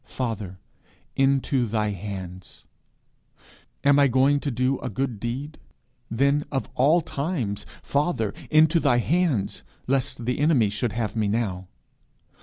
[0.07, 0.57] Father,
[1.15, 2.65] into thy hands.
[3.83, 5.59] Am I going to do a good deed?
[6.09, 11.67] Then, of all times, Father, into thy hands; lest the enemy should have me now.